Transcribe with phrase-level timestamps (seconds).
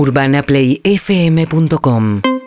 [0.00, 2.39] UrbanaPlayFM.com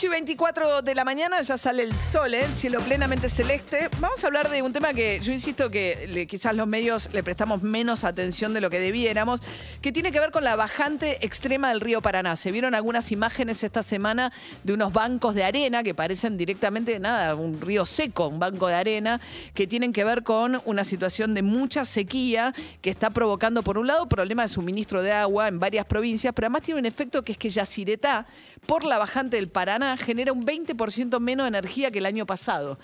[0.00, 2.46] 8 y 24 de la mañana ya sale el sol, ¿eh?
[2.46, 3.90] el cielo plenamente celeste.
[3.98, 7.60] Vamos a hablar de un tema que yo insisto que quizás los medios le prestamos
[7.60, 9.42] menos atención de lo que debiéramos,
[9.82, 12.36] que tiene que ver con la bajante extrema del río Paraná.
[12.36, 14.32] Se vieron algunas imágenes esta semana
[14.64, 18.76] de unos bancos de arena que parecen directamente, nada, un río seco, un banco de
[18.76, 19.20] arena,
[19.52, 23.86] que tienen que ver con una situación de mucha sequía que está provocando, por un
[23.86, 27.32] lado, problemas de suministro de agua en varias provincias, pero además tiene un efecto que
[27.32, 28.24] es que Yacyretá,
[28.64, 32.78] por la bajante del Paraná, genera un 20% menos energía que el año pasado.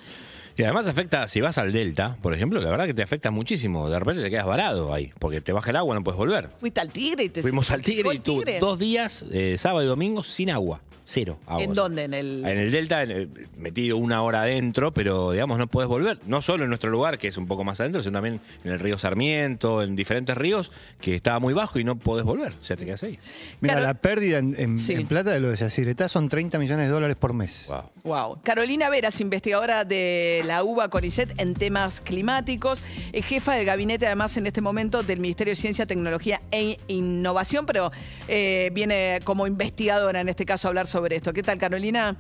[0.59, 3.91] Y además afecta, si vas al delta, por ejemplo, la verdad que te afecta muchísimo.
[3.91, 6.49] De repente te quedas varado ahí, porque te baja el agua, no puedes volver.
[6.59, 8.59] Fuiste al Tigre y te Fuimos al Tigre ¿Fue y Tigre?
[8.59, 10.81] dos días, eh, sábado y domingo, sin agua.
[11.09, 11.63] Cero agua.
[11.63, 12.03] ¿En dónde?
[12.05, 12.45] En el...
[12.45, 16.19] En el delta, en el- metido una hora adentro, pero digamos, no puedes volver.
[16.27, 18.81] No solo en nuestro lugar, que es un poco más adentro, sino también en el
[18.81, 22.53] río Sarmiento, en diferentes ríos, que estaba muy bajo y no podés volver.
[22.61, 23.19] O sea, te quedas ahí.
[23.61, 23.87] Mira, Claro.
[23.87, 24.95] la pérdida en, en- Sí.
[24.95, 27.67] en plata de lo de Yacyretá son 30 millones de dólares por mes.
[27.69, 27.85] Wow.
[28.03, 28.39] Wow.
[28.43, 32.81] Carolina Veras, investigadora de la UBA CONICET en temas climáticos,
[33.13, 37.65] es jefa del gabinete además en este momento del Ministerio de Ciencia, Tecnología e Innovación,
[37.65, 37.93] pero
[38.27, 41.33] eh, viene como investigadora en este caso a hablar sobre esto.
[41.33, 42.17] ¿Qué tal, Carolina?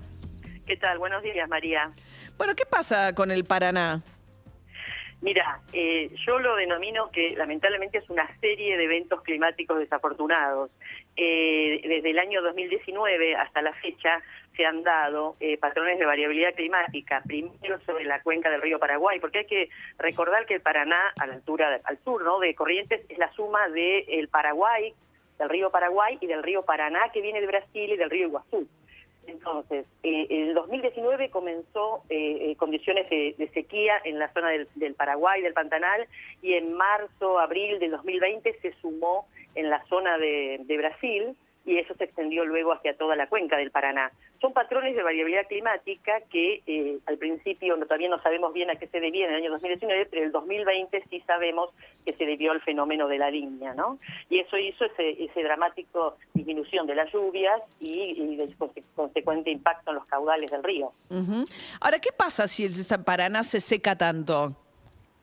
[0.66, 0.98] ¿Qué tal?
[0.98, 1.90] Buenos días, María.
[2.36, 4.02] Bueno, ¿qué pasa con el Paraná?
[5.22, 10.70] Mira, eh, yo lo denomino que lamentablemente es una serie de eventos climáticos desafortunados.
[11.16, 14.20] Eh, desde el año 2019 hasta la fecha
[14.54, 19.18] se han dado eh, patrones de variabilidad climática, primero sobre la cuenca del río Paraguay,
[19.18, 19.68] porque hay que
[19.98, 22.38] recordar que el Paraná, a la altura, de- al sur ¿no?
[22.38, 24.92] de Corrientes, es la suma del Paraguay,
[25.38, 28.66] del río Paraguay y del río Paraná, que viene de Brasil y del río Iguazú.
[29.26, 34.68] Entonces, eh, el 2019 comenzó eh, eh, condiciones de, de sequía en la zona del,
[34.76, 36.06] del Paraguay, del Pantanal,
[36.42, 41.78] y en marzo, abril del 2020 se sumó en la zona de, de Brasil y
[41.78, 44.12] eso se extendió luego hacia toda la cuenca del Paraná.
[44.40, 48.76] Son patrones de variabilidad climática que eh, al principio no- todavía no sabemos bien a
[48.76, 51.70] qué se debía en el año 2019, pero en el 2020 sí sabemos
[52.04, 53.98] que se debió al fenómeno de la línea, ¿no?
[54.30, 57.90] Y eso hizo ese, ese dramático disminución de las lluvias y,
[58.22, 60.92] y del conse- consecuente impacto en los caudales del río.
[61.80, 62.72] Ahora, ¿qué pasa si el
[63.04, 64.54] Paraná se seca tanto?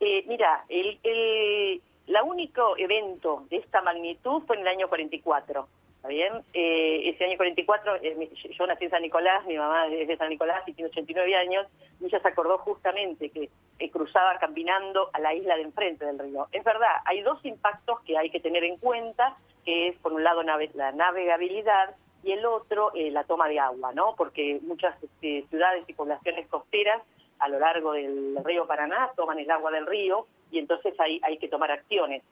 [0.02, 5.68] Eh, mira, el, el la único evento de esta magnitud fue en el año 44.
[6.04, 6.34] ¿Está bien?
[6.54, 10.28] Eh, ese año 44, eh, yo nací en San Nicolás, mi mamá es de San
[10.28, 11.66] Nicolás y tiene 89 años,
[12.02, 13.50] y ella se acordó justamente que
[13.80, 16.50] eh, cruzaba caminando a la isla de enfrente del río.
[16.52, 20.26] Es verdad, hay dos impactos que hay que tener en cuenta, que es por un
[20.26, 24.14] lado la navegabilidad y el otro eh, la toma de agua, ¿no?
[24.18, 27.02] Porque muchas este, ciudades y poblaciones costeras
[27.40, 31.38] a lo largo del río Paraná toman el agua del río y entonces hay, hay
[31.38, 32.24] que tomar acciones.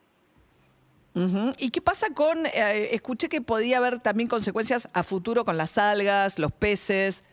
[1.14, 1.52] Ujú.
[1.58, 5.76] ¿Y qué pasa con, eh, escuché que podía haber también consecuencias a futuro con las
[5.78, 7.24] algas, los peces?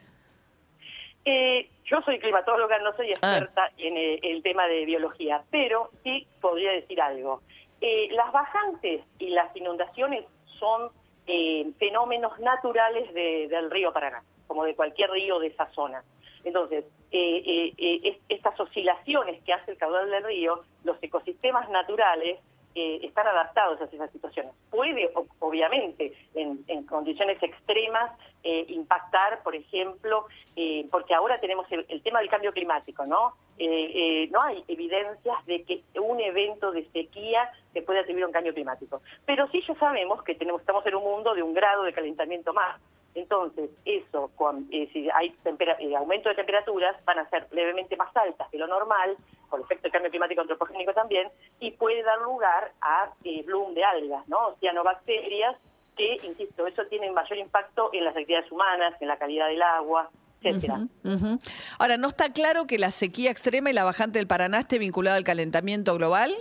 [1.26, 3.38] Eh, yo soy climatóloga, no soy Ah.
[3.38, 7.42] experta en eh, el tema de biología, pero sí podría decir algo.
[7.82, 10.26] Eh, las bajantes y las inundaciones
[10.60, 10.92] son
[11.32, 16.04] eh, fenómenos naturales de- del río Paraná, como de cualquier río de esa zona.
[16.44, 21.70] Entonces, eh, eh, eh, es- estas oscilaciones que hace el caudal del río, los ecosistemas
[21.70, 22.40] naturales
[22.80, 24.54] eh, están adaptados a esas situaciones.
[24.70, 32.02] Puede, obviamente, en, condiciones extremas, eh, impactar, por ejemplo, eh, porque ahora tenemos el, el
[32.02, 33.34] tema del cambio climático, ¿no?
[33.58, 38.28] Eh, eh, no hay evidencias de que un evento de sequía se puede atribuir a
[38.28, 39.02] un cambio climático.
[39.26, 42.54] Pero sí ya sabemos que tenemos, estamos en un mundo de un grado de calentamiento
[42.54, 42.80] más.
[43.16, 45.36] Entonces, eso, con, eh, si hay
[45.98, 49.18] aumento de temperaturas, van a ser levemente más altas que lo normal,
[49.50, 51.28] por efecto del cambio climático antropogénico también,
[51.60, 54.56] y puede dar lugar a eh, bloom de algas, ¿no?
[54.60, 55.56] Cianobacterias,
[55.98, 60.10] que, insisto, eso tiene mayor impacto en las actividades humanas, en la calidad del agua,
[60.42, 60.80] etcétera.
[61.78, 65.18] Ahora, ¿no está claro que la sequía extrema y la bajante del Paraná esté vinculada
[65.18, 66.32] al calentamiento global?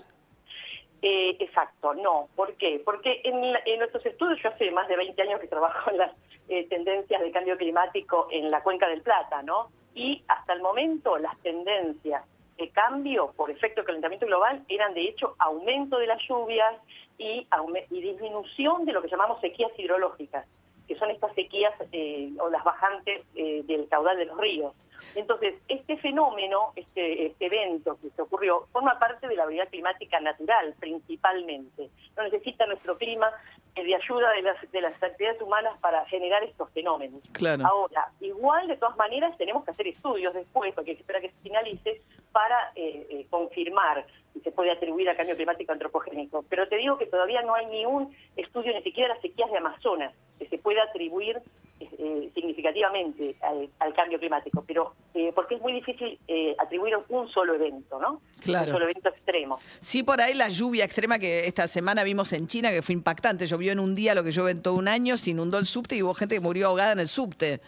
[1.03, 2.29] Eh, exacto, no.
[2.35, 2.81] ¿Por qué?
[2.85, 5.99] Porque en, la- en nuestros estudios, yo hace más de 20 años que trabajo en
[5.99, 6.13] las
[6.49, 9.71] eh, tendencias de cambio climático en la cuenca del Plata, ¿no?
[9.95, 12.23] Y hasta el momento las tendencias
[12.59, 16.75] de cambio por efecto de calentamiento global eran de hecho aumento de las lluvias
[17.17, 17.47] y,
[17.91, 20.47] y disminución de lo que llamamos sequías hidrológicas,
[20.89, 24.73] que son estas sequías eh, o las bajantes eh, del caudal de los ríos.
[25.15, 30.19] Entonces, este fenómeno, este, este evento que se ocurrió, forma parte de la variedad climática
[30.21, 31.91] natural principalmente.
[32.17, 33.31] No necesita nuestro clima
[33.77, 37.23] eh, de ayuda de las, de las actividades humanas para generar estos fenómenos.
[37.33, 37.65] Claro.
[37.67, 42.03] Ahora, igual de todas maneras tenemos que hacer estudios después, porque espera que se finalice,
[42.33, 46.45] para eh, eh, confirmar si se puede atribuir a cambio climático antropogénico.
[46.49, 49.51] Pero te digo que todavía no hay ni un estudio, ni siquiera de las sequías
[49.51, 51.41] de Amazonas, que se pueda atribuir
[51.81, 54.65] eh, significativamente al, al cambio climático.
[54.67, 58.21] Pero eh, porque es muy difícil eh, atribuir un solo evento, ¿no?
[58.43, 58.67] Claro.
[58.67, 59.59] Un solo evento extremo.
[59.81, 63.47] Sí, por ahí la lluvia extrema que esta semana vimos en China, que fue impactante.
[63.47, 65.97] Llovió en un día lo que llueve en todo un año, se inundó el subte
[65.97, 67.61] y hubo gente que murió ahogada en el subte.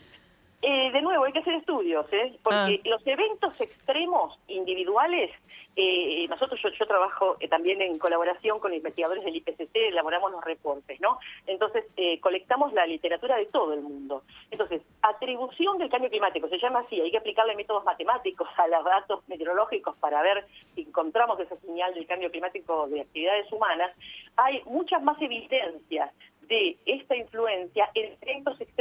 [0.63, 2.39] Eh, de nuevo, hay que hacer estudios, ¿eh?
[2.43, 2.89] porque Ah.
[2.89, 5.31] los eventos extremos individuales,
[5.75, 10.45] eh, nosotros yo, yo trabajo eh, también en colaboración con investigadores del IPCC, elaboramos los
[10.45, 11.19] reportes, ¿no?
[11.47, 14.23] Entonces, eh, colectamos la literatura de todo el mundo.
[14.51, 18.85] Entonces, atribución del cambio climático, se llama así, hay que aplicarle métodos matemáticos a los
[18.85, 23.93] datos meteorológicos para ver si encontramos esa señal del cambio climático de actividades humanas.
[24.37, 26.13] Hay muchas más evidencias
[26.51, 28.80] de esta influencia en eventos extremos.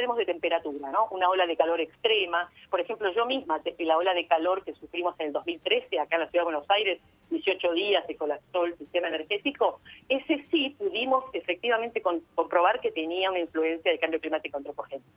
[1.11, 2.49] Una ola de calor extrema.
[2.69, 6.21] Por ejemplo, yo misma, la ola de calor que sufrimos en el 2013 acá en
[6.21, 11.23] la Ciudad de Buenos Aires, 18 días se colapsó el sistema energético, ese sí pudimos
[11.33, 15.07] efectivamente con- comprobar que tenía una influencia del cambio climático antropogénico.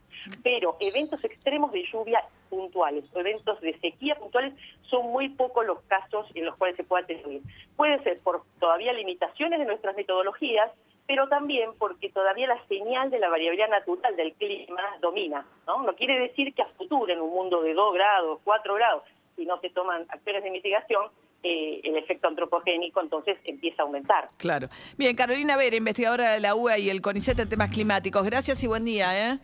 [0.42, 4.52] Pero eventos extremos de lluvia puntuales o eventos de sequía puntuales
[4.82, 7.40] son muy pocos los casos en los cuales se puede atribuir.
[7.76, 10.70] Puede ser por todavía limitaciones de nuestras metodologías,
[11.12, 15.44] pero también porque todavía la señal de la variabilidad natural del clima domina.
[15.66, 19.02] No, no quiere decir que a futuro, en un mundo de 2 grados, 4 grados,
[19.36, 21.10] si no se toman acciones de mitigación,
[21.42, 24.30] eh, el efecto antropogénico entonces empieza a aumentar.
[24.38, 24.68] Claro.
[24.96, 28.24] Bien, Carolina Vera, investigadora de la UA y el CONICET en temas climáticos.
[28.24, 29.38] Gracias y buen día, ¿eh?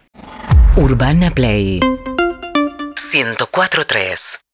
[0.78, 4.42] Urbana Play 104.3